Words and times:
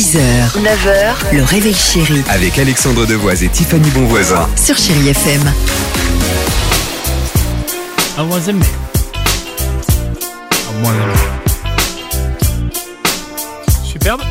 6h, 0.00 0.16
9h, 0.56 1.34
le 1.36 1.42
réveil 1.42 1.74
chéri 1.74 2.22
Avec 2.30 2.58
Alexandre 2.58 3.04
Devoise 3.04 3.42
et 3.42 3.48
Tiffany 3.50 3.90
Bonvoisin. 3.90 4.48
sur 4.56 4.74
Chérie 4.74 5.10
FM. 5.10 5.42
À 8.16 8.22
moins 8.22 8.40
aimer. 8.40 8.64
À 10.70 10.82
moins 10.82 10.94
aimer. 10.94 12.72
Superbe. 13.84 14.22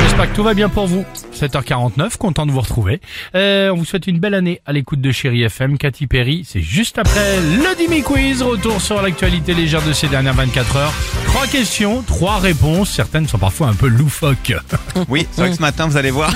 J'espère 0.00 0.30
que 0.30 0.34
tout 0.36 0.42
va 0.42 0.54
bien 0.54 0.70
pour 0.70 0.86
vous. 0.86 1.04
7h49, 1.36 2.16
content 2.16 2.46
de 2.46 2.50
vous 2.52 2.60
retrouver. 2.60 3.00
Euh, 3.34 3.70
on 3.70 3.76
vous 3.76 3.84
souhaite 3.84 4.06
une 4.06 4.18
belle 4.18 4.34
année 4.34 4.60
à 4.64 4.72
l'écoute 4.72 5.00
de 5.00 5.12
Chéri 5.12 5.42
FM. 5.42 5.76
Cathy 5.78 6.06
Perry, 6.06 6.44
c'est 6.46 6.62
juste 6.62 6.98
après 6.98 7.40
le 7.40 7.76
Dimi 7.76 8.02
Quiz. 8.02 8.42
Retour 8.42 8.80
sur 8.80 9.02
l'actualité 9.02 9.54
légère 9.54 9.82
de 9.82 9.92
ces 9.92 10.08
dernières 10.08 10.34
24 10.34 10.76
heures. 10.76 10.94
Trois 11.26 11.46
questions, 11.46 12.02
trois 12.02 12.38
réponses. 12.38 12.90
Certaines 12.90 13.28
sont 13.28 13.38
parfois 13.38 13.68
un 13.68 13.74
peu 13.74 13.88
loufoques. 13.88 14.54
Oui, 15.08 15.26
c'est 15.30 15.40
vrai 15.42 15.50
que 15.50 15.56
ce 15.56 15.60
matin, 15.60 15.86
vous 15.86 15.96
allez 15.98 16.10
voir, 16.10 16.32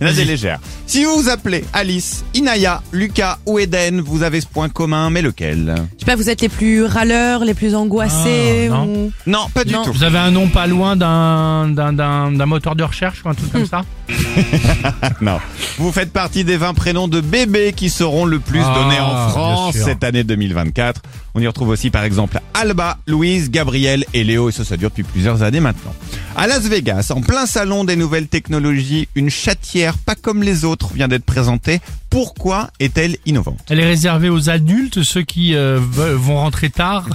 il 0.00 0.06
y 0.06 0.10
en 0.10 0.12
a 0.12 0.14
des 0.16 0.24
légères. 0.24 0.58
Si 0.86 1.04
vous 1.04 1.16
vous 1.22 1.28
appelez 1.28 1.64
Alice, 1.72 2.24
Inaya, 2.34 2.82
Lucas 2.92 3.38
ou 3.46 3.58
Eden, 3.58 4.00
vous 4.00 4.22
avez 4.22 4.40
ce 4.40 4.46
point 4.46 4.68
commun, 4.68 5.10
mais 5.10 5.22
lequel? 5.22 5.74
Je 5.94 6.00
sais 6.00 6.06
pas, 6.06 6.16
vous 6.16 6.30
êtes 6.30 6.40
les 6.40 6.48
plus 6.48 6.84
râleurs, 6.84 7.44
les 7.44 7.54
plus 7.54 7.74
angoissés 7.74 8.68
Ah, 8.70 8.74
non. 8.76 8.84
ou... 8.86 9.12
Non, 9.26 9.48
pas 9.52 9.64
du 9.64 9.72
Non. 9.72 9.82
tout. 9.84 9.92
Vous 9.92 10.04
avez 10.04 10.18
un 10.18 10.30
nom 10.30 10.48
pas 10.48 10.66
loin 10.66 10.96
d'un 10.96 11.68
d'un 11.68 11.92
d'un 11.92 12.32
d'un 12.32 12.46
moteur 12.46 12.74
de 12.76 12.84
recherche 12.84 13.22
ou 13.24 13.28
un 13.28 13.34
truc 13.34 13.50
comme 13.52 13.66
ça? 13.66 13.84
Non. 15.20 15.38
Vous 15.78 15.92
faites 15.92 16.12
partie 16.12 16.44
des 16.44 16.56
20 16.56 16.74
prénoms 16.74 17.08
de 17.08 17.20
bébés 17.20 17.72
qui 17.74 17.90
seront 17.90 18.24
le 18.24 18.38
plus 18.38 18.60
Ah, 18.64 18.74
donnés 18.74 19.00
en 19.00 19.08
bien 19.14 19.28
France 19.30 19.74
sûr. 19.76 19.84
cette 19.84 20.04
année 20.04 20.24
2024. 20.24 21.02
On 21.34 21.40
y 21.40 21.46
retrouve 21.46 21.68
aussi 21.68 21.90
par 21.90 22.04
exemple 22.04 22.40
Alba, 22.54 22.98
Louise, 23.06 23.50
Gabriel 23.50 24.04
et 24.14 24.24
Léo, 24.24 24.48
et 24.48 24.52
ça, 24.52 24.64
ça 24.64 24.76
dure 24.76 24.90
depuis 24.90 25.02
plusieurs 25.04 25.42
années 25.42 25.60
maintenant. 25.60 25.94
À 26.36 26.46
Las 26.46 26.62
Vegas, 26.62 27.10
en 27.14 27.20
plein 27.20 27.46
salon 27.46 27.84
des 27.84 27.96
nouvelles 27.96 28.28
technologies, 28.28 29.08
une 29.14 29.30
chatière 29.30 29.87
pas 29.96 30.14
comme 30.14 30.42
les 30.42 30.64
autres 30.64 30.92
vient 30.92 31.08
d'être 31.08 31.24
présentée. 31.24 31.80
Pourquoi 32.10 32.70
est-elle 32.80 33.16
innovante? 33.26 33.58
Elle 33.68 33.80
est 33.80 33.86
réservée 33.86 34.30
aux 34.30 34.48
adultes, 34.48 35.02
ceux 35.02 35.22
qui 35.22 35.54
euh, 35.54 35.78
vont 35.80 36.36
rentrer 36.36 36.70
tard 36.70 37.06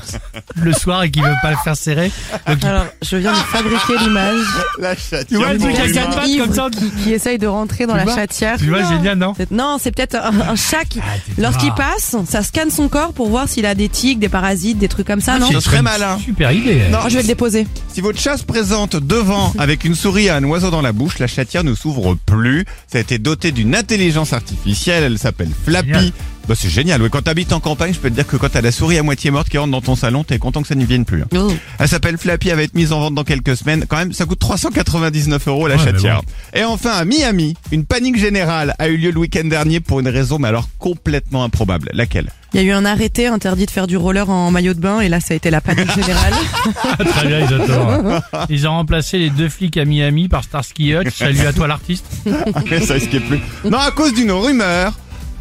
le 0.56 0.72
soir 0.72 1.04
et 1.04 1.10
qui 1.12 1.20
veulent 1.20 1.36
pas 1.42 1.52
le 1.52 1.58
faire 1.64 1.76
serrer. 1.76 2.12
Donc, 2.48 2.64
Alors, 2.64 2.86
je 3.02 3.18
viens 3.18 3.32
de 3.34 3.38
fabriquer 3.38 3.98
l'image 4.00 4.46
La 4.80 4.96
Tu 4.96 5.02
chatière. 5.10 5.40
vois 5.40 5.54
le 5.54 5.60
truc 5.60 5.76
à 5.76 5.90
quatre 5.90 6.16
pattes 6.16 6.38
comme 6.38 6.54
ça 6.54 6.68
qui, 6.72 6.90
qui 7.04 7.12
essaye 7.12 7.38
de 7.40 7.48
rentrer 7.48 7.86
dans 7.88 7.94
Tu 7.94 7.98
la 8.00 8.04
vois 8.06 8.16
chatière. 8.16 8.58
Tu 8.60 8.70
vois, 8.70 8.84
Non. 8.84 8.90
génial, 8.90 9.18
non? 9.18 9.34
C'est- 9.36 9.52
Non, 9.52 9.78
c'est 9.82 9.92
peut-être 9.96 10.16
un, 10.16 10.40
un 10.42 10.56
chat 10.56 10.86
qui, 10.86 11.00
Ah, 11.02 11.16
lorsqu'il 11.40 11.74
passe, 11.74 12.16
ça 12.30 12.44
scanne 12.44 12.70
son 12.70 12.88
corps 12.88 13.14
pour 13.14 13.30
voir 13.30 13.50
s'il 13.50 13.66
a 13.66 13.74
des 13.76 13.90
tiques, 13.90 14.20
des 14.20 14.30
parasites, 14.30 14.78
des 14.78 14.88
trucs 14.90 15.08
comme 15.08 15.22
ça, 15.22 15.40
non 15.40 15.48
c'est- 15.50 15.60
très 15.62 15.78
une 15.78 15.84
malin. 15.84 16.20
Super 16.24 16.52
idée. 16.52 16.84
Non. 16.92 17.00
Oh, 17.04 17.10
Je 17.10 17.16
vais 17.16 17.22
le 17.24 17.28
déposer. 17.28 17.68
Si 17.94 18.02
votre 18.02 18.20
chat 18.20 18.38
se 18.38 18.44
présente 18.44 18.96
devant 18.96 19.54
avec 19.58 19.86
une 19.86 19.96
souris 19.96 20.26
et 20.26 20.30
un 20.30 20.44
oiseau 20.44 20.70
dans 20.70 20.82
la 20.82 20.92
bouche, 20.92 21.18
la 21.20 21.28
chatière 21.28 21.64
ne 21.64 21.74
s'ouvre 21.74 22.16
plus. 22.26 22.66
Ça 22.88 23.00
a 23.00 23.02
été 23.02 23.18
doté 23.18 23.52
d'une 23.52 23.76
intelligence 23.76 24.34
artificielle, 24.34 24.83
elle 24.92 25.18
s'appelle 25.18 25.50
Flappy. 25.66 26.14
Bah, 26.48 26.56
c'est 26.58 26.70
génial, 26.70 27.02
oui. 27.02 27.10
Quand 27.10 27.22
t'habites 27.22 27.54
en 27.54 27.62
campagne, 27.62 27.94
je 27.94 28.00
peux 28.00 28.10
te 28.10 28.16
dire 28.16 28.28
que 28.28 28.36
quand 28.36 28.50
t'as 28.50 28.60
la 28.62 28.72
souris 28.74 28.98
à 28.98 29.04
moitié 29.04 29.32
morte 29.32 29.48
qui 29.48 29.58
rentre 29.58 29.72
dans 29.72 29.80
ton 29.82 29.96
salon, 29.96 30.26
t'es 30.26 30.40
content 30.40 30.62
que 30.62 30.68
ça 30.68 30.76
n'y 30.76 30.84
vienne 30.86 31.06
plus. 31.06 31.22
hein. 31.22 31.28
Oh. 31.38 31.54
Elle 31.80 31.88
s'appelle 31.88 32.18
Flappy, 32.18 32.50
elle 32.50 32.58
va 32.58 32.64
être 32.64 32.76
mise 32.76 32.92
en 32.92 33.00
vente 33.00 33.16
dans 33.16 33.24
quelques 33.24 33.56
semaines. 33.56 33.86
Quand 33.88 33.96
même, 33.98 34.12
ça 34.12 34.26
coûte 34.26 34.40
399 34.40 35.48
euros 35.48 35.68
la 35.68 35.76
Ouais, 35.78 35.82
mais 35.86 35.92
chatière. 35.94 36.22
Et 36.54 36.64
enfin, 36.66 36.92
à 36.92 37.06
Miami, 37.06 37.56
une 37.72 37.86
panique 37.86 38.18
générale 38.18 38.76
a 38.78 38.90
eu 38.90 38.98
lieu 38.98 39.12
le 39.12 39.20
week-end 39.20 39.46
dernier 39.46 39.80
pour 39.80 40.02
une 40.02 40.08
raison, 40.10 40.38
mais 40.38 40.50
alors 40.50 40.68
complètement 40.80 41.44
improbable. 41.46 41.90
Laquelle? 41.94 42.30
Il 42.54 42.62
y 42.62 42.64
a 42.64 42.68
eu 42.68 42.72
un 42.72 42.86
arrêté 42.86 43.26
interdit 43.26 43.66
de 43.66 43.72
faire 43.72 43.88
du 43.88 43.98
roller 43.98 44.30
en 44.30 44.52
maillot 44.52 44.76
de 44.76 44.80
bain 44.80 45.00
et 45.00 45.10
là, 45.10 45.20
ça 45.20 45.34
a 45.34 45.38
été 45.38 45.50
la 45.50 45.62
panique 45.62 45.92
générale. 45.96 46.34
Très 47.00 47.26
bien, 47.28 47.40
ils 47.40 47.54
adorent. 47.54 48.22
Ils 48.50 48.68
ont 48.68 48.72
remplacé 48.72 49.18
les 49.18 49.30
deux 49.32 49.50
flics 49.50 49.78
à 49.78 49.86
Miami 49.86 50.28
par 50.28 50.44
Starsky 50.44 50.94
Hutch. 50.94 51.16
Salut 51.18 51.40
à 51.48 51.54
toi 51.54 51.68
l'artiste. 51.68 52.06
Mais 52.70 52.82
ça 52.82 52.94
risquait 52.96 53.22
plus. 53.22 53.40
Non, 53.64 53.80
à 53.80 53.90
cause 53.92 54.14
d'une 54.14 54.32
rumeur. 54.32 54.94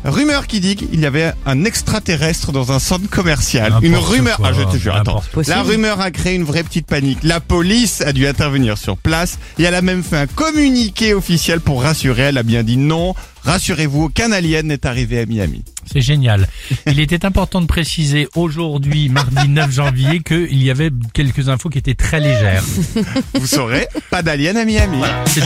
Rumeur 0.05 0.47
qui 0.47 0.61
dit 0.61 0.77
qu'il 0.77 0.99
y 1.01 1.07
avait 1.07 1.33
un 1.47 1.65
extraterrestre 1.65 2.51
dans 2.53 2.73
un 2.73 2.79
centre 2.79 3.09
commercial. 3.09 3.73
Une 3.83 3.97
rumeur. 3.97 4.37
quoi, 4.37 4.51
ah, 4.51 4.53
je 4.57 4.63
te 4.77 4.77
jure, 4.81 4.97
attends. 4.97 5.23
La 5.47 5.63
rumeur 5.63 6.01
a 6.01 6.11
créé 6.11 6.35
une 6.35 6.45
vraie 6.45 6.65
petite 6.65 6.87
panique. 6.87 7.19
La 7.23 7.41
police 7.41 8.01
a 8.01 8.13
dû 8.13 8.27
intervenir 8.27 8.79
sur 8.79 8.97
place 8.97 9.39
et 9.59 9.63
elle 9.63 9.75
a 9.75 9.83
même 9.83 10.03
fait 10.03 10.17
un 10.17 10.27
communiqué 10.27 11.15
officiel 11.15 11.61
pour 11.61 11.83
rassurer. 11.83 12.23
Elle 12.23 12.39
a 12.39 12.43
bien 12.43 12.63
dit 12.63 12.77
non. 12.77 13.15
Rassurez-vous, 13.45 14.05
aucun 14.05 14.31
alien 14.31 14.69
n'est 14.69 14.87
arrivé 14.87 15.19
à 15.21 15.27
Miami. 15.27 15.65
C'est 15.93 16.01
génial. 16.01 16.47
Il 16.87 17.01
était 17.01 17.25
important 17.25 17.61
de 17.61 17.67
préciser 17.67 18.29
aujourd'hui, 18.37 19.09
mardi 19.09 19.49
9 19.49 19.71
janvier, 19.73 20.21
qu'il 20.21 20.63
y 20.63 20.71
avait 20.71 20.91
quelques 21.13 21.49
infos 21.49 21.69
qui 21.69 21.79
étaient 21.79 21.95
très 21.97 22.21
légères. 22.21 22.63
Vous 23.35 23.47
saurez, 23.49 23.89
pas 24.11 24.23
d'alien 24.23 24.57
à 24.57 24.65
Miami. 24.65 25.03
Ju- 25.35 25.43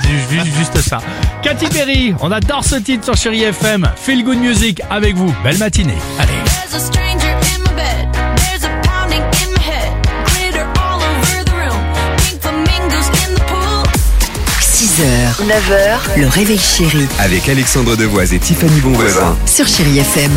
juste 0.58 0.78
ça. 0.82 0.98
Katy 1.46 1.66
Perry, 1.68 2.12
on 2.20 2.32
adore 2.32 2.64
ce 2.64 2.74
titre 2.74 3.04
sur 3.04 3.14
Chéri 3.16 3.44
FM. 3.44 3.88
Feel 3.96 4.24
Good 4.24 4.38
Music 4.38 4.82
avec 4.90 5.14
vous. 5.14 5.32
Belle 5.44 5.58
matinée. 5.58 5.94
Allez. 6.18 6.32
There's 6.68 6.74
a 6.74 6.84
stranger 6.84 7.28
in 7.28 7.62
my 7.62 7.70
bed. 7.76 8.08
There's 8.36 8.64
a 8.64 8.80
pounding 8.82 9.22
in 9.22 9.52
my 9.52 9.60
head. 9.62 9.92
Glitter 10.26 10.66
all 10.76 10.96
over 11.00 11.44
the 11.44 11.52
room. 11.52 11.80
Pink 12.18 12.42
flamingos 12.42 13.06
in 13.28 13.34
the 13.36 13.40
pool. 13.46 13.84
6h, 14.60 15.46
9h, 15.46 16.20
le 16.20 16.26
réveil 16.26 16.58
chéri 16.58 17.06
Avec 17.20 17.48
Alexandre 17.48 17.94
Devoise 17.96 18.34
et 18.34 18.40
Tiffany 18.40 18.80
Bonvoisin. 18.80 19.36
sur 19.46 19.68
Chérie 19.68 20.00
FM. 20.00 20.32